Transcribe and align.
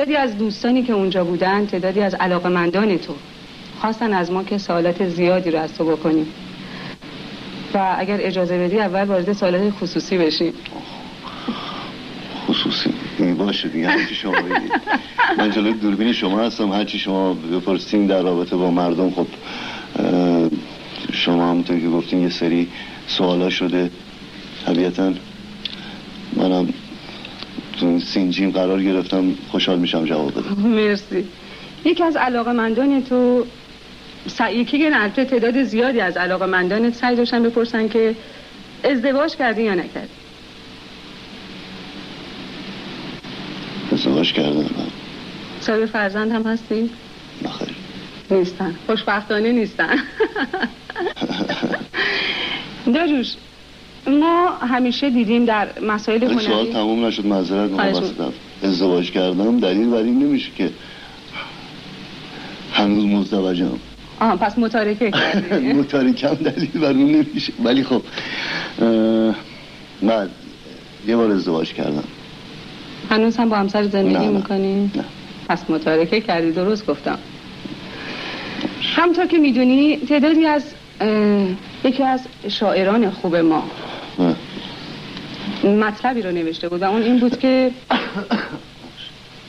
تعدادی 0.00 0.16
از 0.16 0.38
دوستانی 0.38 0.82
که 0.82 0.92
اونجا 0.92 1.24
بودن 1.24 1.66
تعدادی 1.66 2.00
از 2.00 2.14
علاقمندان 2.14 2.98
تو. 2.98 3.14
خواستن 3.80 4.12
از 4.12 4.30
ما 4.30 4.44
که 4.44 4.58
سوالات 4.58 5.08
زیادی 5.08 5.50
رو 5.50 5.58
از 5.58 5.74
تو 5.74 5.84
بکنیم. 5.84 6.26
و 7.74 7.96
اگر 7.98 8.18
اجازه 8.20 8.58
بدی 8.58 8.80
اول 8.80 9.04
وارد 9.04 9.32
سوالات 9.32 9.70
خصوصی 9.70 10.18
بشیم. 10.18 10.52
خصوصی؟ 12.46 12.90
باشه 13.38 13.68
دیگه 13.68 13.88
هرچی 13.88 14.14
شما 14.14 14.32
بگید 14.32 14.72
من 15.38 15.50
جلوی 15.50 15.72
دوربین 15.72 16.12
شما 16.12 16.40
هستم 16.40 16.72
هرچی 16.72 16.98
شما 16.98 17.34
بپرسیم 17.34 18.06
در 18.06 18.22
رابطه 18.22 18.56
با 18.56 18.70
مردم 18.70 19.10
خب 19.10 19.26
شما 21.12 21.50
همونطور 21.50 21.80
که 21.80 21.88
گفتین 21.88 22.20
یه 22.22 22.30
سری 22.30 22.68
سوالا 23.06 23.50
شده. 23.50 23.90
طبیعتا 24.66 25.12
سینجیم 28.08 28.50
قرار 28.50 28.82
گرفتم 28.82 29.34
خوشحال 29.50 29.78
میشم 29.78 30.04
جواب 30.04 30.32
بدم. 30.32 30.68
مرسی. 30.68 31.24
یکی 31.84 32.04
از 32.04 32.16
علاقه 32.16 32.52
مندان 32.52 33.02
تو 33.02 33.46
یکی 34.50 34.78
که 34.78 34.90
البته 35.02 35.24
تعداد 35.24 35.62
زیادی 35.62 36.00
از 36.00 36.16
علاقه 36.16 36.46
مندانت 36.46 36.94
سعی 36.94 37.16
داشتن 37.16 37.42
بپرسن 37.42 37.88
که 37.88 38.14
ازدواج 38.84 39.36
کردی 39.36 39.62
یا 39.62 39.74
نکردی؟ 39.74 40.08
ازدواج 43.92 44.32
کردم. 44.32 44.70
صاحب 45.60 45.86
فرزند 45.86 46.32
هم 46.32 46.42
هستی؟ 46.42 46.90
نخیر 47.42 47.74
نیستن. 48.30 48.74
خوشبختانه 48.86 49.52
نیستن. 49.52 49.96
داروش 52.94 53.34
ما 54.06 54.48
همیشه 54.60 55.10
دیدیم 55.10 55.44
در 55.44 55.68
مسائل 55.82 56.24
هنری 56.24 56.46
سوال 56.46 56.72
تموم 56.72 57.04
نشد 57.04 57.26
معذرت 57.26 57.70
می‌خوام 57.70 58.32
ازدواج 58.62 59.10
کردم 59.10 59.60
دلیل 59.60 59.90
بر 59.90 59.96
این 59.96 60.18
نمیشه 60.18 60.50
که 60.56 60.70
هنوز 62.72 63.04
مزدوجم 63.04 63.78
آها 64.20 64.36
پس 64.36 64.58
متارکه 64.58 65.10
متارکم 65.80 66.34
دلیل 66.34 66.70
بر 66.70 66.92
اون 66.92 67.12
نمیشه 67.12 67.52
ولی 67.64 67.84
خب 67.84 68.02
من 70.02 70.28
یه 71.06 71.16
بار 71.16 71.30
ازدواج 71.30 71.72
کردم 71.72 72.04
هنوز 73.10 73.36
هم 73.36 73.48
با 73.48 73.56
همسر 73.56 73.84
زندگی. 73.84 74.26
می‌کنی؟ 74.26 74.90
نه 74.94 75.04
پس 75.48 75.70
متارکه 75.70 76.20
کردی 76.20 76.52
درست 76.52 76.86
گفتم 76.86 77.18
همطور 78.96 79.26
که 79.26 79.38
می‌دونی 79.38 79.96
تعدادی 79.96 80.46
از 80.46 80.62
یکی 81.84 82.02
از 82.02 82.20
شاعران 82.48 83.10
خوب 83.10 83.36
ما. 83.36 83.64
مطلبی 85.76 86.22
رو 86.22 86.30
نوشته 86.30 86.68
بود 86.68 86.82
و 86.82 86.84
اون 86.84 87.02
این 87.02 87.18
بود 87.18 87.38
که 87.38 87.70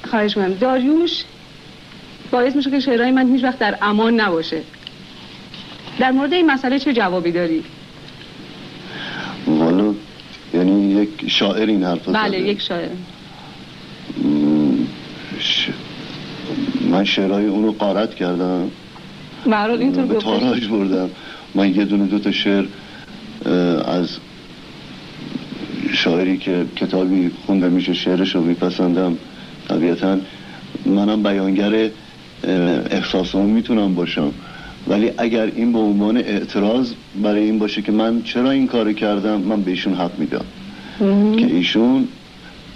خواهش 0.09 0.38
می‌کنم 0.38 0.53
داریوش 0.53 1.23
باعث 2.31 2.56
میشه 2.56 2.72
که 2.72 2.80
شعرهای 2.80 3.11
من 3.11 3.34
هیچ 3.34 3.44
وقت 3.44 3.59
در 3.59 3.78
امان 3.81 4.20
نباشه. 4.20 4.61
در 6.00 6.11
مورد 6.11 6.34
این 6.34 6.52
مسئله 6.52 6.80
چه 6.80 6.94
جوابی 6.94 7.31
داری؟ 7.31 7.64
والا 9.48 9.94
یعنی 10.53 10.92
یک 10.92 11.09
شاعر 11.30 11.67
این 11.67 11.84
حرف 11.84 12.06
رو 12.06 12.14
بله 12.14 12.28
زده. 12.28 12.39
یک 12.39 12.61
شاعر. 12.61 12.89
ش... 15.39 15.70
من 16.92 17.04
شعرهای 17.04 17.45
اونو 17.45 17.72
قارت 17.72 18.16
کردم. 18.16 18.72
برحال 19.45 19.80
اینطور 19.80 20.06
به 20.06 20.16
تاراج 20.16 20.67
بردم. 20.67 21.09
من 21.56 21.76
یه 21.76 21.86
دونه 21.86 22.06
دو 22.06 22.20
تا 22.20 22.31
شعر 22.31 22.66
از 23.86 24.17
شاعری 26.03 26.38
که 26.38 26.66
کتابی 26.75 27.31
خونده 27.45 27.69
میشه 27.69 27.94
شعرش 27.94 28.36
رو 28.36 28.42
میپسندم. 28.42 29.17
طبیعتا 29.69 30.17
منم 30.86 31.23
بیانگر 31.23 31.89
احساسام 32.92 33.45
می‌تونم 33.45 33.95
باشم. 33.95 34.31
ولی 34.88 35.11
اگر 35.17 35.52
این 35.55 35.73
به 35.73 35.80
عنوان 35.80 36.17
اعتراض 36.17 36.94
برای 37.23 37.44
این 37.44 37.59
باشه 37.59 37.81
که 37.81 37.92
من 37.92 38.22
چرا 38.22 38.52
این 38.52 38.67
کار 38.67 38.93
کردم 38.93 39.42
من 39.42 39.61
به 39.61 39.71
ایشون 39.71 39.93
حق 39.93 40.20
میدم. 40.20 40.45
که 41.37 41.45
ایشون 41.45 42.08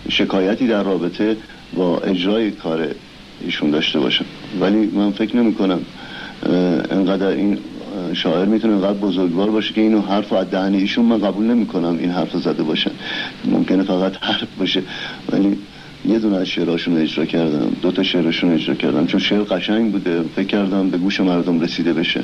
شکایتی 0.09 0.67
در 0.67 0.83
رابطه 0.83 1.37
با 1.75 1.99
اجرای 1.99 2.51
کار 2.51 2.87
ایشون 3.41 3.71
داشته 3.71 3.99
باشن. 3.99 4.25
ولی 4.61 4.91
من 4.93 5.11
فکر 5.11 5.37
نمی 5.37 5.53
کنم 5.53 5.79
انقدر 6.91 7.27
این 7.27 7.57
شاعر 8.13 8.45
می‌تونه 8.45 8.73
انقدر 8.73 8.93
بزرگوار 8.93 9.51
باشه 9.51 9.73
که 9.73 9.81
اینو 9.81 10.01
حرف 10.01 10.33
از 10.33 10.49
دهن 10.49 10.73
ایشون 10.73 11.05
من 11.05 11.17
قبول 11.17 11.45
نمی 11.45 11.65
کنم 11.65 11.97
این 11.99 12.11
حرف 12.11 12.37
زده 12.37 12.63
باشن. 12.63 12.91
ممکنه 13.45 13.83
فقط 13.83 14.13
حرف 14.21 14.47
باشه. 14.59 14.81
ولی 15.31 15.57
یه 16.05 16.19
دونه 16.19 16.35
از 16.35 16.47
شعرهاشون 16.47 16.95
رو 16.95 17.01
اجرا 17.01 17.25
کردم. 17.25 17.71
دو 17.81 17.91
تا 17.91 18.03
شعرشون 18.03 18.53
اجرا 18.53 18.75
کردم. 18.75 19.07
چون 19.07 19.19
شعر 19.19 19.43
قشنگ 19.43 19.91
بوده. 19.91 20.21
فکر 20.35 20.47
کردم 20.47 20.89
به 20.89 20.97
گوش 20.97 21.19
مردم 21.19 21.59
رسیده 21.59 21.93
بشه. 21.93 22.23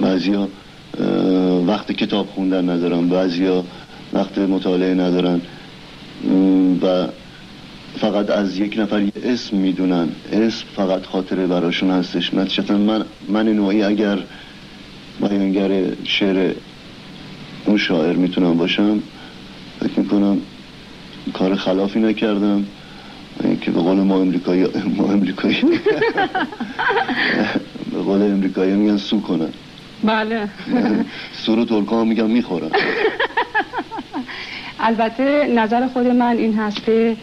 بعضیا 0.00 0.48
وقت 1.66 1.92
کتاب 1.92 2.26
خوندن 2.26 2.70
ندارن. 2.70 3.08
بعضیا 3.08 3.64
وقت 4.12 4.38
مطالعه 4.38 4.94
ندارن. 4.94 5.40
و 6.82 7.06
فقط 7.98 8.30
از 8.30 8.58
یک 8.58 8.78
نفر 8.78 9.00
یه 9.02 9.12
اسم 9.24 9.56
می‌دونن. 9.56 10.08
اسم 10.32 10.64
فقط 10.76 11.06
خاطره 11.06 11.46
براشون 11.46 11.90
هستش. 11.90 12.34
نتیجتا 12.34 12.78
من 12.78 13.04
من 13.28 13.48
نوعی 13.48 13.82
اگر 13.82 14.18
بیانگر 15.20 15.86
شعر 16.04 16.54
اون 17.64 17.76
شاعر 17.76 18.16
می‌تونم 18.16 18.56
باشم. 18.56 19.02
فکر 19.80 20.00
می‌کنم 20.00 20.38
کار 21.32 21.54
خلافی 21.54 22.00
نکردم. 22.00 22.66
که 23.60 23.70
به 23.70 23.80
قول 23.80 23.96
ما 23.96 24.20
امریکایی 24.20 24.66
ما 24.96 25.12
امریکایی 25.12 25.60
به 27.92 27.98
قول 27.98 28.22
امریکایی 28.22 28.72
میگن 28.72 28.96
سو 28.96 29.20
کنن. 29.20 29.48
بله. 30.04 30.48
سو 31.44 31.56
رو 31.56 31.64
ترکا 31.64 32.04
میگن 32.04 32.30
می‌خورن. 32.30 32.70
البته 34.80 35.46
نظر 35.46 35.88
خود 35.88 36.06
من 36.06 36.36
این 36.36 36.54
هست 36.54 36.84
که 36.84 37.16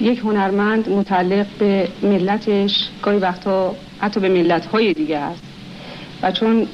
یک 0.00 0.18
هنرمند 0.18 0.88
متعلق 0.88 1.46
به 1.58 1.88
ملتش 2.02 2.88
گاهی 3.02 3.18
وقتا 3.18 3.76
حتی 4.00 4.20
به 4.20 4.28
ملت‌های 4.28 4.92
دیگه 4.92 5.18
است. 5.18 5.42
و 6.22 6.32
چون 6.32 6.66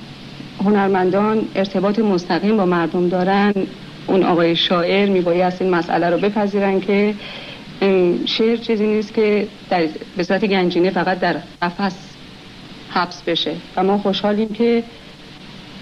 هنرمندان 0.65 1.43
ارتباط 1.55 1.99
مستقیم 1.99 2.57
با 2.57 2.67
مردم 2.67 3.09
دارن. 3.09 3.55
اون 4.07 4.23
آقای 4.23 4.57
شاعر 4.57 5.09
میبایست 5.09 5.63
این 5.63 5.71
مسئله 5.71 6.11
رو 6.11 6.19
بپذیرن 6.19 6.81
که 6.81 7.15
شعر 8.27 8.57
چیزی 8.57 8.87
نیست 8.87 9.15
که 9.15 9.47
در 9.71 9.87
به 10.17 10.23
صورت 10.23 10.45
گنجینه 10.45 10.91
فقط 10.91 11.21
در 11.21 11.37
قفس 11.63 11.97
حبس 12.91 13.23
بشه. 13.23 13.53
و 13.77 13.85
ما 13.85 13.99
خوشحالیم 13.99 14.49
که 14.49 14.83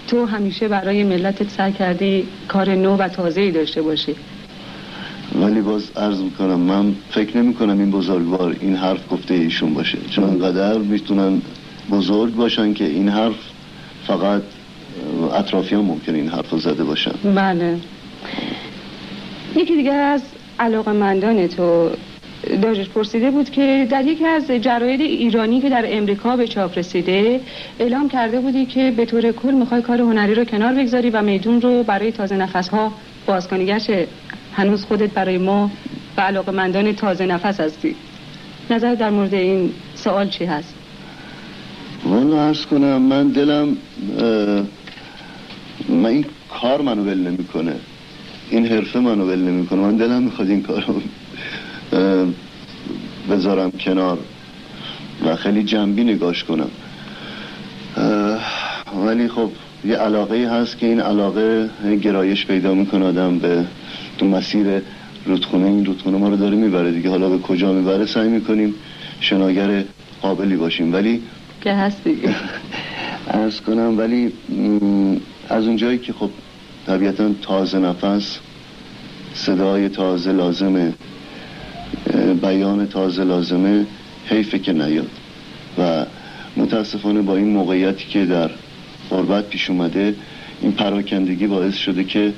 تو 0.07 0.25
همیشه 0.25 0.67
برای 0.67 1.03
ملتت 1.03 1.49
سعی 1.49 1.71
کردی 1.71 2.27
کار 2.47 2.75
نو 2.75 2.95
و 2.97 3.07
تازه‌ای 3.07 3.51
داشته 3.51 3.81
باشی. 3.81 4.15
ولی 5.41 5.61
باز 5.61 5.91
عرض 5.97 6.19
می‌کنم 6.21 6.59
من 6.59 6.95
فکر 7.11 7.37
نمی 7.37 7.53
کنم 7.53 7.79
این 7.79 7.91
بزرگوار 7.91 8.55
این 8.59 8.75
حرف 8.75 9.11
گفته 9.11 9.33
ایشون 9.33 9.73
باشه. 9.73 9.97
چون 10.09 10.23
انقدر 10.23 10.77
می‌تونن 10.77 11.41
بزرگ 11.91 12.35
باشن 12.35 12.73
که 12.73 12.85
این 12.85 13.09
حرف 13.09 13.35
فقط 14.07 14.41
اطرافیان 15.31 15.85
ممکن 15.85 16.15
این 16.15 16.27
حرف 16.27 16.49
رو 16.49 16.57
زده 16.57 16.83
باشن. 16.83 17.11
بله. 17.35 17.77
یکی 19.55 19.75
دیگه 19.75 19.93
از 19.93 20.21
علاقمندان 20.59 21.47
تو 21.47 21.89
داریش 22.61 22.89
پرسیده 22.89 23.31
بود 23.31 23.49
که 23.49 23.87
در 23.89 24.05
یکی 24.05 24.25
از 24.25 24.51
جراید 24.51 25.01
ایرانی 25.01 25.61
که 25.61 25.69
در 25.69 25.85
امریکا 25.87 26.35
به 26.35 26.47
چاپ 26.47 26.77
رسیده 26.77 27.41
اعلام 27.79 28.09
کرده 28.09 28.39
بودی 28.39 28.65
که 28.65 28.91
به 28.97 29.05
طور 29.05 29.31
کل 29.31 29.53
می‌خوای 29.53 29.81
کار 29.81 30.01
هنری 30.01 30.35
رو 30.35 30.43
کنار 30.45 30.73
بگذاری 30.73 31.09
و 31.09 31.21
میدون 31.21 31.61
رو 31.61 31.83
برای 31.83 32.11
تازه 32.11 32.37
نفس 32.37 32.69
ها 32.69 32.93
باز 33.25 33.47
کنی. 33.47 33.65
گرچه 33.65 34.07
هنوز 34.53 34.85
خودت 34.85 35.09
برای 35.09 35.37
ما 35.37 35.71
و 36.17 36.21
علاقمندان 36.21 36.95
تازه 36.95 37.25
نفس 37.25 37.59
هستی. 37.59 37.95
نظر 38.69 38.95
در 38.95 39.09
مورد 39.09 39.33
این 39.33 39.71
سوال 39.95 40.29
چی 40.29 40.45
هست؟ 40.45 40.73
والا 42.05 42.47
عرض 42.47 42.65
کنم 42.65 43.01
من 43.01 43.27
دلم 43.27 43.77
من 46.09 46.15
این 46.15 46.25
کار 46.61 46.81
منو 46.81 47.03
ول 47.03 47.17
نمی‌کنه. 47.17 47.75
این 48.49 48.67
حرفه 48.67 48.99
منو 48.99 49.25
ول 49.25 49.39
نمی‌کنه. 49.39 49.79
من 49.79 49.95
دلم 49.95 50.23
می‌خواد 50.23 50.49
این 50.49 50.63
کارو 50.63 51.01
بذارم 53.31 53.71
کنار 53.71 54.17
و 55.25 55.35
خیلی 55.35 55.63
جنبی 55.63 56.03
نگاش 56.03 56.43
کنم. 56.43 56.69
ولی 59.05 59.27
خب 59.27 59.49
یه 59.85 59.95
علاقه 59.95 60.49
هست 60.51 60.77
که 60.77 60.85
این 60.85 60.99
علاقه 61.01 61.69
گرایش 62.01 62.45
پیدا 62.45 62.73
می‌کنه 62.73 63.05
آدم 63.05 63.39
به 63.39 63.65
تو 64.17 64.25
مسیر 64.25 64.81
رودخونه. 65.25 65.65
این 65.65 65.85
رودخونه 65.85 66.17
ما 66.17 66.29
رو 66.29 66.35
داره 66.35 66.55
می‌بره 66.55 66.91
دیگه. 66.91 67.09
حالا 67.09 67.29
به 67.29 67.37
کجا 67.37 67.73
می‌بره 67.73 68.05
سعی 68.05 68.29
می‌کنیم 68.29 68.75
شناگر 69.19 69.83
قابلی 70.21 70.55
باشیم. 70.55 70.93
ولی 70.93 71.21
که 71.61 71.73
هستی. 71.73 72.17
ارز 73.27 73.61
کنم 73.61 73.97
ولی 73.97 74.33
از 75.49 75.65
اونجایی 75.65 75.97
که 75.97 76.13
خب 76.13 76.29
طبیعتا 76.87 77.31
تازه 77.41 77.79
نفس 77.79 78.39
صدای 79.33 79.89
تازه 79.89 80.31
لازمه 80.31 80.93
بیان 82.41 82.87
تازه 82.87 83.23
لازمه 83.23 83.85
حیفه 84.25 84.59
که 84.59 84.73
نیاد. 84.73 85.09
و 85.77 86.05
متاسفانه 86.57 87.21
با 87.21 87.35
این 87.35 87.49
موقعیتی 87.49 88.07
که 88.07 88.25
در 88.25 88.49
غربت 89.09 89.49
پیش 89.49 89.69
اومده 89.69 90.15
این 90.61 90.71
پراکندگی 90.71 91.47
باعث 91.47 91.75
شده 91.75 92.03
که 92.03 92.33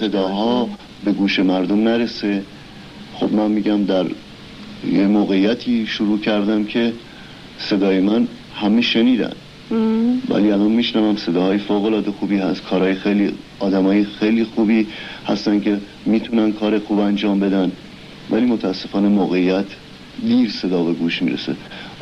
صداها 0.00 0.68
به 1.04 1.12
گوش 1.12 1.38
مردم 1.38 1.88
نرسه. 1.88 2.42
خب 3.14 3.32
من 3.32 3.50
میگم 3.50 3.84
در 3.84 4.06
یه 4.92 5.06
موقعیتی 5.06 5.86
شروع 5.86 6.20
کردم 6.20 6.64
که 6.64 6.92
صدای 7.58 8.00
من 8.00 8.28
همه 8.54 8.82
شنیدن. 8.82 9.32
ولی 10.28 10.52
الان 10.52 10.72
میشنم 10.72 11.16
صداهای 11.16 11.58
فوق 11.58 11.84
العاده 11.84 12.10
خوبی 12.10 12.36
هست. 12.36 12.62
کارهای 12.62 12.94
خیلی 12.94 13.32
آدمای 13.58 14.04
خیلی 14.04 14.44
خوبی 14.44 14.86
هستن 15.26 15.60
که 15.60 15.78
می‌تونن 16.06 16.52
کار 16.52 16.78
خوب 16.78 16.98
انجام 16.98 17.40
بدن. 17.40 17.72
ولی 18.30 18.46
متاسفانه 18.46 19.08
موقعیت 19.08 19.66
دیر 20.26 20.50
صدا 20.50 20.82
به 20.82 20.92
گوش 20.92 21.22
می‌رسه. 21.22 21.52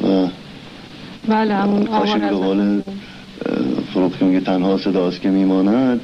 و 0.03 0.27
بله 1.29 1.55
همون 1.55 1.85
کاشی 1.85 2.19
به 2.19 2.29
قول 2.29 2.83
فروخ 3.95 4.13
که 4.19 4.41
تنها 4.41 4.79
صداست 4.79 5.21
که 5.21 5.29
میماند 5.29 6.01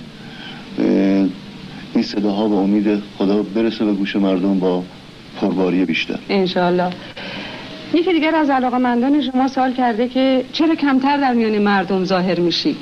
این 1.95 2.05
صداها 2.05 2.49
به 2.49 2.55
امید 2.55 3.03
خدا 3.19 3.43
برسه 3.43 3.85
به 3.85 3.93
گوش 3.93 4.17
مردم 4.17 4.59
با 4.59 4.83
پرباری 5.41 5.85
بیشتر. 5.85 6.19
انشالله 6.29 6.91
یکی 7.95 8.13
دیگر 8.13 8.35
از 8.35 8.51
علاقه 8.51 8.79
مندان 8.79 9.23
شما 9.23 9.49
سال 9.49 9.73
کرده 9.73 10.09
که 10.09 10.45
چرا 10.53 10.75
کمتر 10.75 11.17
در 11.17 11.35
میان 11.35 11.59
مردم 11.59 12.05
ظاهر 12.05 12.41
میشی؟ 12.41 12.77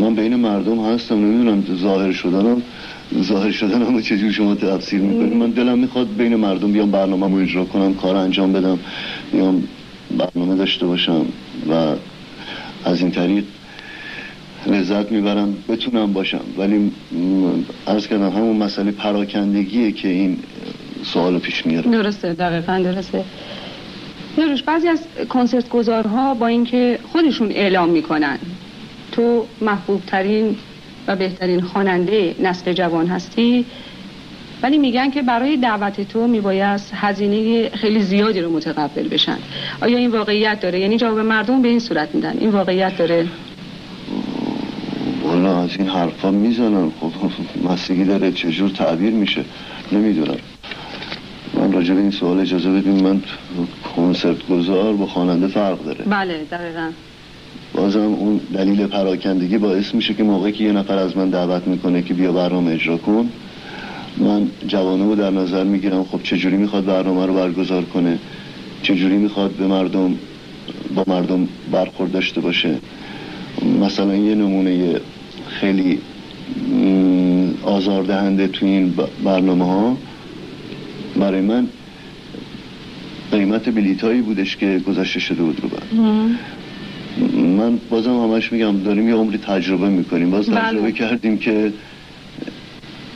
من 0.00 0.14
بین 0.14 0.36
مردم 0.36 0.84
هستم 0.84 1.14
نمی‌دونم 1.14 1.64
ظاهر 1.76 2.12
شدنم 2.12 2.62
ظاهر 3.22 3.50
شدنم 3.50 4.02
چجور 4.02 4.32
شما 4.32 4.54
تفسیر 4.54 5.00
می‌کنید 5.00 5.36
من 5.36 5.50
دلم 5.50 5.78
می‌خواد 5.78 6.16
بین 6.16 6.36
مردم 6.36 6.72
بیام 6.72 6.90
برنامه 6.90 7.26
رو 7.26 7.42
اجرا 7.42 7.64
کنم 7.64 7.94
کار 7.94 8.16
انجام 8.16 8.52
بدم 8.52 8.78
بیام 9.32 9.68
برنامه 10.18 10.56
داشته 10.56 10.86
باشم 10.86 11.26
و 11.70 11.94
از 12.84 13.00
این 13.00 13.10
طریق 13.10 13.44
لذت 14.66 15.12
می‌برم 15.12 15.56
بتونم 15.68 16.12
باشم. 16.12 16.40
ولی 16.58 16.92
از 17.86 18.08
کردم 18.08 18.30
همون 18.30 18.56
مسئله 18.56 18.90
پراکندگیه 18.90 19.92
که 19.92 20.08
این 20.08 20.38
سوال 21.02 21.38
پیش 21.38 21.66
میاره. 21.66 21.90
درسته 21.90 22.32
دقیقا 22.32 22.78
درسته. 22.84 23.24
نروش 24.38 24.62
بعضی 24.62 24.88
از 24.88 25.00
کنسرت 25.28 25.68
گذارها 25.68 26.34
با 26.34 26.46
اینکه 26.46 26.98
خودشون 27.12 27.50
اعلام 27.50 27.88
می‌کنن 27.88 28.38
تو 29.12 29.46
محبوب 29.60 30.02
ترین 30.06 30.56
و 31.06 31.16
بهترین 31.16 31.60
خواننده 31.60 32.34
نسل 32.42 32.72
جوان 32.72 33.06
هستی 33.06 33.64
ولی 34.62 34.78
میگن 34.78 35.10
که 35.10 35.22
برای 35.22 35.56
دعوت 35.56 36.08
تو 36.08 36.26
میبایست 36.26 36.92
هزینه 36.94 37.68
خیلی 37.68 38.00
زیادی 38.00 38.40
رو 38.40 38.50
متقبل 38.52 39.08
بشن. 39.08 39.38
آیا 39.80 39.98
این 39.98 40.10
واقعیت 40.10 40.60
داره؟ 40.60 40.80
یعنی 40.80 40.96
جواب 40.96 41.18
مردم 41.18 41.62
به 41.62 41.68
این 41.68 41.78
صورت 41.78 42.14
میدن. 42.14 42.36
این 42.40 42.50
واقعیت 42.50 42.96
داره؟ 42.96 43.26
والا 45.24 45.62
از 45.62 45.70
این 45.78 45.88
حرفا 45.88 46.30
می‌زنن 46.30 46.92
خب 47.00 47.12
مسیحی 47.70 48.04
داره 48.04 48.32
چجور 48.32 48.70
تعبیر 48.70 49.10
میشه؟ 49.10 49.44
نمی‌دونم. 49.92 50.36
راجع 51.80 51.94
به 51.94 52.00
این 52.00 52.10
سوال 52.10 52.40
اجازه 52.40 52.70
بدیم 52.70 52.92
من 52.92 53.22
کنسرت 53.96 54.46
گذار 54.46 54.92
با 54.92 55.06
خواننده 55.06 55.46
فرق 55.46 55.84
داره. 55.84 56.04
بله 56.04 56.44
دقیقا. 56.50 56.90
بازم 57.74 58.00
اون 58.00 58.40
دلیل 58.54 58.86
پراکندگی 58.86 59.58
باعث 59.58 59.94
میشه 59.94 60.14
که 60.14 60.22
موقعی 60.22 60.52
که 60.52 60.64
یه 60.64 60.72
نفر 60.72 60.98
از 60.98 61.16
من 61.16 61.30
دعوت 61.30 61.66
می‌کنه 61.66 62.02
که 62.02 62.14
بیا 62.14 62.32
برنامه 62.32 62.72
اجرا 62.72 62.96
کن 62.96 63.30
من 64.16 64.48
جوانه 64.66 65.04
رو 65.04 65.14
در 65.14 65.30
نظر 65.30 65.64
می‌گیرم 65.64 66.04
خب 66.04 66.22
چجوری 66.22 66.56
می‌خواد 66.56 66.84
برنامه 66.84 67.26
رو 67.26 67.34
برگزار 67.34 67.84
کنه؟ 67.84 68.18
چجوری 68.82 69.16
می‌خواد 69.16 69.50
به 69.50 69.66
مردم 69.66 70.14
با 70.94 71.04
مردم 71.06 71.48
برخورد 71.72 72.12
داشته 72.12 72.40
باشه؟ 72.40 72.74
مثلا 73.80 74.16
یه 74.16 74.34
نمونه 74.34 75.00
خیلی 75.48 75.98
آزاردهنده 77.62 78.48
تو 78.48 78.66
این 78.66 78.94
برنامه 79.24 79.64
ها 79.64 79.96
برای 81.20 81.40
من 81.40 81.66
قیمت 83.32 83.68
بلیت 83.68 84.04
هایی 84.04 84.20
بودش 84.20 84.56
که 84.56 84.80
گذاشته 84.86 85.20
شده 85.20 85.42
بود 85.42 85.60
رو 85.60 85.68
من 87.40 87.78
بازم 87.90 88.10
همش 88.10 88.52
میگم 88.52 88.82
داریم 88.82 89.08
یه 89.08 89.14
عمری 89.14 89.38
تجربه 89.38 89.88
می‌کنیم. 89.88 90.30
باز 90.30 90.50
بله. 90.50 90.60
تجربه 90.60 90.92
کردیم 90.92 91.38
که 91.38 91.72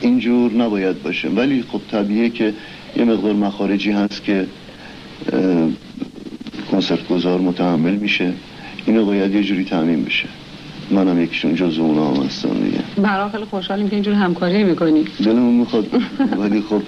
اینجور 0.01 0.51
نباید 0.51 1.03
باشه. 1.03 1.29
ولی 1.29 1.63
خب 1.71 1.81
طبیعه 1.91 2.29
که 2.29 2.53
یه 2.97 3.03
مقدار 3.03 3.33
مخارجی 3.33 3.91
هست 3.91 4.23
که 4.23 4.47
کنسرت 6.71 7.07
گذار 7.07 7.39
متحمل 7.39 7.95
میشه. 7.95 8.33
اینو 8.85 9.05
باید 9.05 9.35
یه 9.35 9.43
جوری 9.43 9.63
تعمین 9.65 10.05
بشه. 10.05 10.27
منم 10.91 11.21
یکیشون 11.21 11.55
جز 11.55 11.79
اونا 11.79 12.13
هم 12.13 12.23
هستم 12.23 12.53
دیگه. 12.53 12.79
برای 12.97 13.31
خیلی 13.31 13.45
خوشحالیم 13.45 13.89
که 13.89 13.95
اینجور 13.95 14.13
همکاری 14.13 14.63
می‌کنی. 14.63 15.03
دلمون 15.23 15.55
می‌خواد 15.55 16.01
ولی 16.37 16.61
خب 16.61 16.81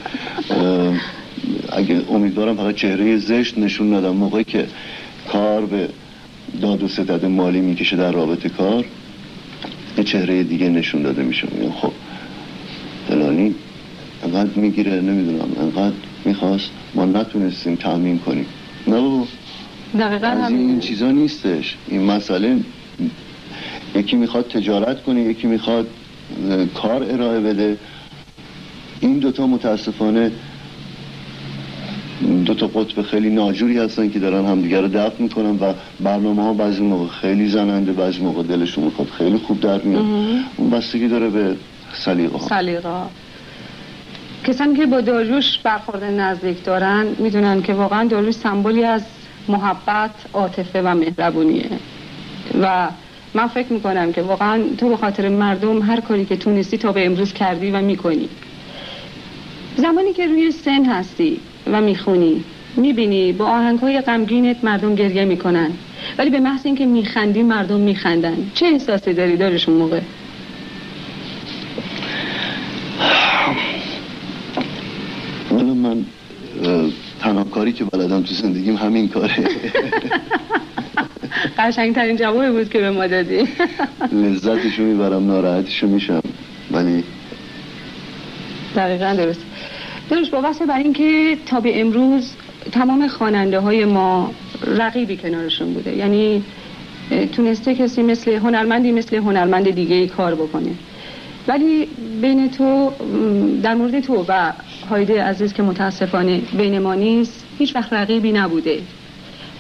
اگه 1.72 2.02
امیدوارم 2.10 2.56
فقط 2.56 2.76
چهره 2.76 3.18
زشت 3.18 3.58
نشون 3.58 3.94
ندم. 3.94 4.16
موقعی 4.16 4.44
که 4.44 4.68
کار 5.32 5.66
به 5.66 5.90
داد 6.62 6.84
و 6.84 6.88
ستد 6.88 7.26
مالی 7.26 7.62
می‌کشه 7.62 7.96
در 7.96 8.12
رابطه 8.12 8.50
کار 8.50 8.86
یه 9.98 10.04
چهره 10.04 10.44
دیگه 10.44 10.70
نشون 10.70 11.02
داده 11.02 11.24
میشه. 11.24 11.48
خب 11.82 11.92
فلانی 13.08 13.56
انقدر 14.24 14.60
می‌گیره 14.60 15.02
نمی‌دونم 15.02 15.50
انقدر 15.60 15.96
می‌خواست 16.26 16.70
ما 16.96 17.06
نتونستیم 17.06 17.76
تامین 17.76 18.20
کنیم. 18.20 18.46
نه 18.88 19.02
بابا. 19.02 19.28
دقیقا 20.00 20.28
از 20.28 20.52
این 20.52 20.80
چیزا 20.80 21.12
نیستش. 21.12 21.76
این 21.88 22.04
مسئله 22.04 22.60
یکی 23.98 24.16
می‌خواد 24.16 24.48
تجارت 24.48 25.04
کنه 25.04 25.22
یکی 25.22 25.48
می‌خواد 25.48 25.88
کار 26.76 27.04
ارائه 27.04 27.40
بده. 27.40 27.78
این 29.00 29.20
دوتا 29.20 29.48
متاسفانه 29.48 30.32
دو 32.46 32.54
تا 32.54 32.68
قطب 32.68 33.02
خیلی 33.02 33.30
ناجوری 33.30 33.78
هستن 33.78 34.10
که 34.10 34.20
دارن 34.20 34.46
همدیگه 34.46 34.82
رو 34.82 34.88
دفع 34.88 35.22
می‌کنن 35.24 35.58
و 35.60 35.74
برنامه 36.00 36.44
ها 36.44 36.54
بعضی 36.54 36.82
موقع 36.82 37.08
خیلی 37.08 37.48
زننده 37.50 37.92
بعضی 37.92 38.22
موقع 38.22 38.44
دلشون 38.44 38.84
می‌خواد 38.84 39.08
خیلی 39.08 39.38
خوب 39.38 39.60
در 39.60 39.82
میاد. 39.82 40.06
اون 40.58 40.70
بستگی 40.70 41.08
داره 41.08 41.30
به 41.30 41.56
سلیقه 41.94 42.40
سلیقه 42.40 42.90
کسانی 44.44 44.76
که 44.76 44.86
با 44.86 45.02
داروش 45.02 45.58
برخورد 45.58 46.04
نزدیک 46.04 46.64
دارن 46.64 47.06
می‌دونن 47.20 47.62
که 47.62 47.74
واقعا 47.74 48.04
داروش 48.08 48.36
سمبولی 48.36 48.84
از 48.84 49.02
محبت 49.48 50.12
عاطفه 50.34 50.82
و 50.82 50.88
مهربونیه. 50.96 51.70
و 52.62 52.88
من 53.38 53.48
فکر 53.48 53.74
می‌کنم 53.74 54.12
که 54.12 54.22
واقعا 54.22 54.64
تو 54.78 54.90
به 54.90 54.98
خاطر 54.98 55.30
مردم 55.30 55.82
هر 55.82 56.00
کاری 56.00 56.26
که 56.26 56.38
تونستی 56.38 56.78
تا 56.78 56.92
به 56.92 57.06
امروز 57.06 57.34
کردی 57.34 57.72
و 57.72 57.82
می‌کنی. 57.82 58.30
زمانی 59.76 60.14
که 60.14 60.28
روی 60.28 60.52
سن 60.52 60.86
هستی 60.86 61.40
و 61.68 61.82
می‌خونی 61.82 62.44
می‌بینی 62.76 63.32
با 63.34 63.46
آهنگ 63.46 63.80
های 63.80 64.02
غمگینت 64.02 64.64
مردم 64.64 64.96
گریه 64.96 65.26
می‌کنن. 65.26 65.72
ولی 66.18 66.30
به 66.30 66.40
محض 66.40 66.66
اینکه 66.66 66.86
میخندی 66.86 67.44
مردم 67.44 67.80
میخندن. 67.80 68.52
چه 68.54 68.66
احساسی 68.66 69.14
داری 69.14 69.38
دارشون 69.38 69.76
موقع؟ 69.76 70.02
من 75.52 76.06
تنها 77.20 77.44
کاری 77.44 77.72
که 77.72 77.84
بلدم 77.84 78.22
تو 78.22 78.34
زندگیم 78.34 78.76
همین 78.76 79.10
کاره. 79.10 79.36
قشنگ 81.68 81.96
ترین 81.96 82.16
جوابی 82.16 82.52
بود 82.52 82.70
که 82.70 82.80
به 82.80 82.92
ما 82.92 83.08
دادی. 83.08 83.48
لذتشو 84.12 84.84
می‌برم 84.84 85.28
ناراحتشو 85.28 85.88
میشم. 85.88 86.22
ولی 86.72 87.04
دقیقا 88.76 89.14
درست. 89.18 89.42
درست 90.10 90.32
با 90.32 90.42
واسه 90.42 90.66
بر 90.66 90.78
اینکه 90.78 91.38
تا 91.46 91.60
به 91.60 91.82
امروز 91.82 92.32
تمام 92.72 93.08
خواننده 93.08 93.60
های 93.60 93.86
ما 93.86 94.32
رقیبی 94.78 95.18
کنارشون 95.18 95.74
بوده 95.74 95.96
یعنی 95.96 96.44
تونسته 97.36 97.76
کسی 97.76 98.04
مثل 98.04 98.32
هنرمندی 98.32 98.92
مثل 98.92 99.16
هنرمند 99.18 99.70
دیگه 99.70 100.08
کار 100.08 100.36
بکنه. 100.36 100.72
ولی 101.48 101.88
بین 102.22 102.52
تو 102.52 102.92
در 103.64 103.76
مورد 103.76 104.00
تو 104.00 104.26
و 104.28 104.52
هایده 104.90 105.24
عزیز 105.24 105.54
که 105.54 105.64
متاسفانه 105.64 106.42
بین 106.58 106.80
ما 106.80 106.94
نیست 106.94 107.46
هیچ 107.60 107.76
وقت 107.76 107.94
رقیبی 107.94 108.32
نبوده. 108.32 108.80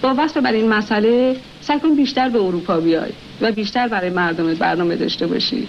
با 0.01 0.16
وصل 0.18 0.42
بر 0.42 0.51
این 0.51 0.70
مسئله 0.70 1.36
سعی 1.62 1.80
کن 1.80 1.96
بیشتر 1.96 2.30
به 2.30 2.39
اروپا 2.42 2.80
بیای 2.80 3.12
و 3.42 3.51
بیشتر 3.51 3.88
برای 3.88 4.10
مردم 4.10 4.54
برنامه 4.54 4.96
داشته 4.96 5.27
باشی. 5.27 5.68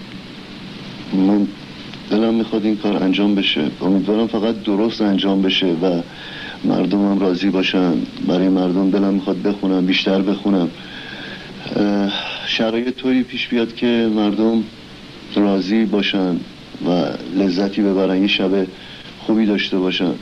من 1.13 1.47
دلم 2.09 2.33
می‌خواد 2.33 2.65
این 2.65 2.77
کار 2.77 3.03
انجام 3.03 3.35
بشه. 3.35 3.61
امیدوارم 3.81 4.27
فقط 4.27 4.63
درست 4.63 5.01
انجام 5.01 5.41
بشه 5.41 5.67
و 5.67 6.01
مردمم 6.63 7.19
راضی 7.19 7.49
باشن. 7.49 7.93
برای 8.27 8.49
مردم 8.49 8.89
دلم 8.89 9.13
می‌خواد 9.13 9.41
بخونم 9.41 9.85
بیشتر 9.85 10.21
بخونم. 10.21 10.69
شرایط 12.47 12.95
طوری 12.95 13.23
پیش 13.23 13.47
بیاد 13.47 13.75
که 13.75 14.09
مردم 14.15 14.63
راضی 15.35 15.85
باشن 15.85 16.35
و 16.87 17.05
لذتی 17.35 17.81
ببرن 17.81 18.21
یه 18.21 18.27
شب 18.27 18.67
خوبی 19.19 19.45
داشته 19.45 19.77
باشن. 19.77 20.13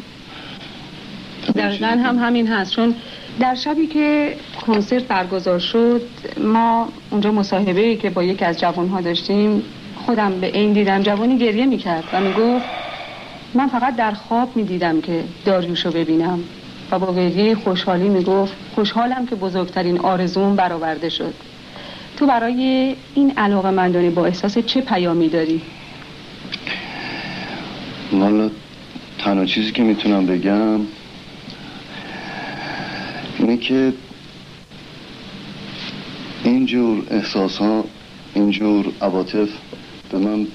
دقیقا 1.56 1.88
هم 1.88 2.20
همین 2.20 2.48
هست. 2.48 2.72
چون 2.72 2.96
در 3.40 3.56
شبی 3.56 3.88
که 3.88 4.36
کنسرت 4.66 5.04
برگزار 5.04 5.60
شد 5.60 6.02
ما 6.44 6.90
اونجا 7.10 7.32
مصاحبه 7.32 7.82
ای 7.82 7.96
که 7.96 8.10
با 8.10 8.24
یکی 8.24 8.46
از 8.46 8.60
جوانها 8.60 9.02
داشتیم 9.02 9.64
خودم 9.96 10.40
به 10.40 10.48
این 10.48 10.74
دیدم 10.74 11.04
جوانی 11.04 11.38
گریه 11.38 11.66
می‌کرد 11.66 12.04
و 12.14 12.22
می‌گفت 12.22 12.66
من 13.54 13.68
فقط 13.68 13.96
در 13.96 14.12
خواب 14.12 14.56
می‌دیدم 14.56 15.02
که 15.02 15.24
داریوشو 15.46 15.92
ببینم. 15.92 16.40
و 16.92 17.00
با 17.00 17.14
گریه 17.14 17.56
خوشحالی 17.56 18.10
می‌گفت 18.10 18.54
خوشحالم 18.76 19.26
که 19.26 19.36
بزرگترین 19.36 20.00
آرزوم 20.00 20.56
برآورده 20.56 21.10
شد. 21.10 21.34
تو 22.18 22.26
برای 22.26 22.96
این 23.16 23.34
علاقه 23.38 23.72
مندانی 23.72 24.10
با 24.10 24.26
احساس 24.26 24.58
چه 24.58 24.82
پیامی 24.82 25.30
داری؟ 25.30 25.62
والا 28.12 28.50
تنها 29.20 29.46
چیزی 29.46 29.72
که 29.72 29.84
می‌تونم 29.84 30.26
بگم 30.26 30.80
اینه 33.48 33.60
که 33.60 33.94
اینجور 36.44 37.04
احساس 37.12 37.58
ها 37.58 37.86
اینجور 38.34 38.86
عواطف 39.02 39.50
به 40.12 40.18
من 40.18 40.48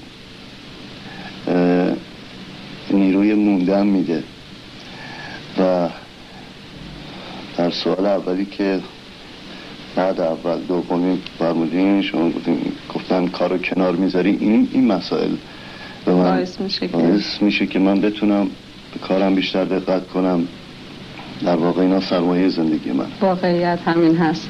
نیروی 2.91 3.33
موندن 3.33 3.87
میده. 3.87 4.23
و 5.59 5.89
در 7.57 7.71
سوال 7.71 8.05
اولی 8.05 8.45
که 8.45 8.79
بعد 9.95 10.21
اول 10.21 10.59
دومی 10.61 11.21
فرمودین 11.39 12.01
شما 12.01 12.31
گفتن 12.95 13.27
کارو 13.27 13.57
کنار 13.57 13.95
می‌ذاری 13.95 14.37
این 14.39 14.69
این 14.73 14.87
مسائل 14.87 15.31
به 16.05 16.13
من 16.13 16.23
باعث 16.23 16.61
میشه, 16.61 16.87
باعث 16.87 17.41
میشه 17.41 17.67
که 17.67 17.79
من 17.79 18.01
بتونم 18.01 18.49
به 18.93 18.99
کارم 18.99 19.35
بیشتر 19.35 19.65
دقت 19.65 20.07
کنم. 20.07 20.47
در 21.45 21.55
واقع 21.55 21.81
اینا 21.81 21.99
سرمایه 21.99 22.49
زندگی 22.49 22.91
من. 22.91 23.05
واقعیت 23.21 23.79
همین 23.85 24.15
هست. 24.15 24.49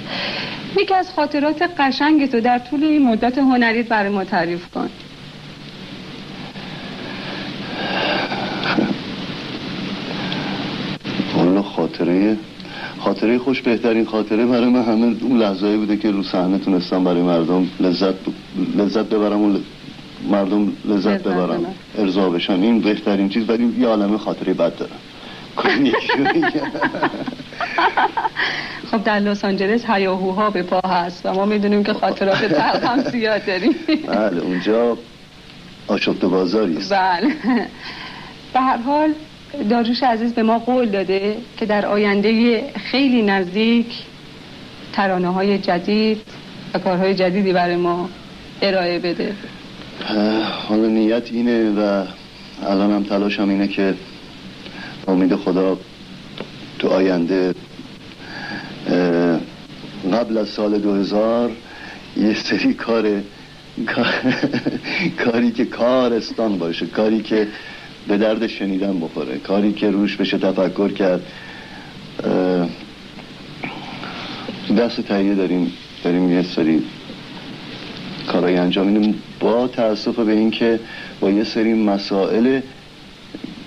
یکی 0.82 0.94
از 0.94 1.10
خاطرات 1.16 1.62
قشنگ 1.80 2.32
تو 2.32 2.42
در 2.42 2.60
طول 2.60 2.84
این 2.84 3.08
مدت 3.08 3.38
هنریت 3.38 3.88
برای 3.88 4.10
ما 4.10 4.24
تعریف 4.24 4.70
کن. 4.70 4.90
والا 11.38 11.62
خاطره 11.62 12.38
خاطره 13.00 13.38
خوش 13.38 13.62
بهترین 13.62 14.06
خاطره 14.06 14.46
برای 14.46 14.70
من 14.70 14.84
همه 14.84 15.16
اون 15.22 15.38
لحظه 15.38 15.78
بوده 15.78 15.98
که 15.98 16.12
رو 16.12 16.24
صحنه 16.24 16.58
تونستم 16.58 17.04
برای 17.04 17.22
مردم 17.22 17.68
لذت 17.80 18.14
لذت 18.78 19.06
ببرم 19.06 19.42
و 19.42 19.58
مردم 20.30 20.72
لذت 20.86 21.24
ببرم. 21.24 21.66
ارضا 21.98 22.30
بشن 22.30 22.64
این 22.64 22.80
بهترین 22.80 23.30
چیز 23.30 23.50
ولی 23.50 23.74
یه 23.80 23.88
عالمه 23.88 24.18
خاطره 24.18 24.54
بد 24.54 24.78
دارم. 24.78 25.00
خب 28.92 29.04
در 29.04 29.20
لس 29.20 29.46
آنجلس 29.46 29.86
هیاهوها 29.90 30.50
به 30.50 30.64
پا 30.64 30.80
هست 30.90 31.26
و 31.26 31.34
ما 31.34 31.46
می‌دونیم 31.46 31.84
که 31.84 31.94
خاطرات 31.94 32.46
تلخ 32.46 32.84
هم 32.84 33.04
زیاد 33.04 33.46
داریم. 33.46 33.76
بله 34.08 34.42
اونجا 34.42 34.98
آشفت 35.88 36.26
بازاری 36.26 36.78
است. 36.78 36.94
بله. 36.94 37.36
به 38.54 38.60
هر 38.60 38.78
حال 38.78 39.14
داروش 39.70 40.04
عزیز 40.04 40.34
به 40.34 40.44
ما 40.44 40.60
قول 40.60 40.90
داده 40.90 41.38
که 41.58 41.66
در 41.66 41.86
آینده 41.86 42.64
خیلی 42.92 43.22
نزدیک 43.22 43.94
ترانه 44.94 45.28
های 45.28 45.58
جدید 45.58 46.22
و 46.74 46.80
کارهای 46.80 47.16
جدیدی 47.16 47.54
برای 47.54 47.76
ما 47.76 48.10
ارائه 48.62 49.00
بده. 49.00 49.34
حالا 50.68 50.88
نیت 50.88 51.32
اینه 51.32 51.70
و 51.72 52.06
الان 52.66 52.92
هم 52.92 53.04
تلاشم 53.04 53.50
اینه 53.50 53.68
که 53.68 53.94
امید 55.08 55.36
خدا 55.36 55.78
تو 56.80 56.88
آینده 56.88 57.56
قبل 60.14 60.38
از 60.38 60.50
سال 60.50 60.80
2000 60.80 61.52
یه 62.18 62.34
سری 62.34 62.74
کار 62.74 63.22
کاری 65.18 65.52
که 65.52 65.66
کارستان 65.66 66.58
باشه 66.58 66.86
کاری 66.86 67.22
که 67.22 67.48
به 68.08 68.18
درد 68.18 68.48
شنیدن 68.48 69.00
بخوره 69.00 69.38
کاری 69.38 69.74
که 69.74 69.92
روش 69.92 70.16
بشه 70.16 70.38
تفکر 70.38 70.92
کرد. 70.92 71.22
دست 74.78 75.02
تهیه 75.02 75.36
داریم 75.36 75.72
داریم 76.04 76.32
یه 76.32 76.44
سری 76.44 76.84
کارای 78.28 78.58
انجام 78.58 78.88
میدیم. 78.88 79.22
با 79.40 79.68
تاسف 79.68 80.20
به 80.20 80.32
اینکه 80.32 80.80
با 81.20 81.30
یه 81.30 81.44
سری 81.44 81.74
مسائل 81.74 82.62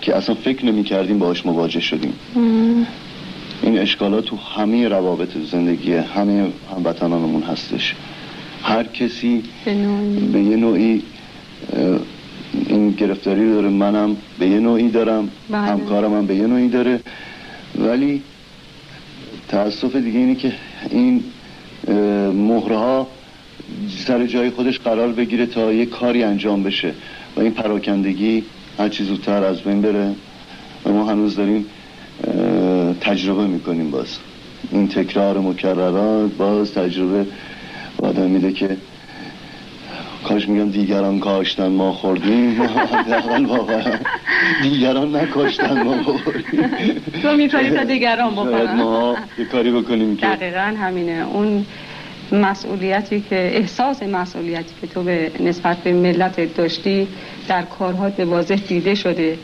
که 0.07 0.17
اصلا 0.17 0.35
فکر 0.35 0.67
نمی 0.67 0.85
کردیم 0.85 1.19
باش 1.19 1.47
مواجه 1.47 1.81
شدیم. 1.81 2.13
این 3.63 3.79
اشکالات 3.79 4.25
تو 4.25 4.37
همه 4.37 4.89
روابط 4.89 5.29
زندگی 5.51 5.93
همه 5.93 6.47
هموطنانمون 6.77 7.43
هستش. 7.43 7.95
هر 8.63 8.85
کسی 8.85 9.43
به 10.33 10.41
یه 10.41 10.57
نوعی 10.57 11.03
این 12.69 12.91
گرفتاری 12.91 13.51
داره 13.51 13.69
منم 13.69 14.17
به 14.39 14.49
یه 14.49 14.61
نوعی 14.61 14.89
دارم 14.89 15.31
بله. 15.51 15.61
همکارم 15.61 16.15
هم 16.15 16.27
به 16.27 16.35
یه 16.35 16.47
نوعی 16.47 16.69
داره. 16.69 17.01
ولی 17.79 18.23
تاسف 19.49 19.97
دیگه 19.97 20.19
اینه 20.19 20.35
که 20.35 20.53
این 20.91 21.25
مهره 22.35 22.77
ها 22.77 23.07
سر 24.07 24.27
جای 24.27 24.51
خودش 24.51 24.79
قرار 24.79 25.13
بگیره 25.13 25.47
تا 25.47 25.73
یه 25.73 25.87
کاری 25.87 26.23
انجام 26.23 26.63
بشه. 26.63 26.93
و 27.37 27.41
این 27.41 27.53
پراکندگی 27.53 28.45
هر 28.79 28.89
چیز 28.89 29.07
زودتر 29.07 29.45
از 29.45 29.61
بین 29.61 29.83
بره 29.83 30.15
و 30.85 30.93
ما 30.93 31.05
هنوز 31.05 31.37
داریم 31.37 31.67
تجربه 33.01 33.47
می‌کنیم 33.47 33.91
باز. 33.91 34.19
این 34.73 34.89
تکرار 34.89 35.39
مکررات 35.39 36.31
باز 36.33 36.75
تجربه 36.75 37.27
آدم 38.03 38.31
میده 38.31 38.53
که 38.53 38.77
کاش 40.25 40.49
میگم 40.49 40.71
دیگران 40.71 41.19
کاشتن 41.19 41.69
ما 41.69 41.93
خوردیم. 41.93 42.61
دیگران 44.63 45.17
نکاشتن 45.17 45.83
ما 45.83 46.03
خوردیم. 46.03 46.71
تو 47.23 47.37
می‌تونی 47.37 47.71
تا 47.71 47.85
دیگران 47.85 48.31
بخورن. 48.33 48.77
ما 48.77 49.17
یه 49.39 49.45
کاری 49.45 49.71
بکنیم 49.71 50.17
که 50.17 50.27
دقیقا 50.27 50.75
همینه. 50.81 51.27
اون 51.33 51.67
مسئولیتی 52.33 53.21
که 53.21 53.37
احساس 53.57 54.03
مسئولیتی 54.03 54.75
که 54.81 54.87
تو 54.87 55.03
به 55.03 55.31
نسبت 55.41 55.77
به 55.77 55.93
ملت 55.93 56.55
داشتی 56.55 57.09
در 57.49 57.63
کارها 57.63 58.11
به 58.11 58.25
واضح 58.25 58.55
دیده 58.69 58.95
شده. 58.95 59.39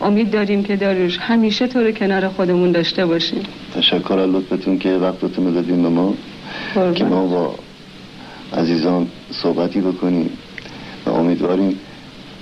امید 0.00 0.30
داریم 0.30 0.62
که 0.62 0.76
داروش 0.76 1.18
همیشه 1.18 1.66
تو 1.66 1.80
رو 1.80 1.90
کنار 1.90 2.28
خودمون 2.28 2.72
داشته 2.72 3.06
باشیم. 3.06 3.42
تشکر 3.74 4.18
از 4.18 4.30
لطفتون 4.30 4.78
که 4.78 4.88
وقتتون 4.88 5.52
دادیم 5.52 5.82
به 5.82 5.88
ما. 5.88 6.14
که 6.94 7.04
ما 7.04 7.26
با 7.26 7.54
عزیزان 8.56 9.08
صحبتی 9.30 9.80
بکنیم. 9.80 10.30
و 11.06 11.10
امیدواریم 11.10 11.78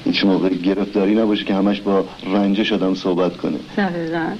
هیچ 0.04 0.24
موقع 0.24 0.48
گرفتاری 0.48 1.14
نباشه 1.14 1.44
که 1.44 1.54
همش 1.54 1.80
با 1.80 2.04
رنجش 2.34 2.72
آدم 2.72 2.94
صحبت 2.94 3.36
کنه. 3.36 3.58
دقیقا. 3.76 4.32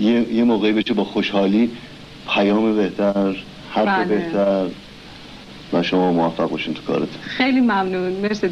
یه, 0.00 0.34
یه 0.34 0.44
موقعی 0.44 0.72
بشه 0.72 0.94
با 0.94 1.04
خوشحالی 1.04 1.70
پیام 2.34 2.76
بهتر 2.76 3.36
حرف 3.78 3.88
بله. 3.88 4.04
بهتر. 4.04 4.66
و 5.72 5.82
شما 5.82 6.12
موفق 6.12 6.50
باشین 6.50 6.74
تو 6.74 6.82
کارت 6.82 7.08
خیلی 7.20 7.60
ممنون. 7.60 8.12
مرسی 8.12 8.48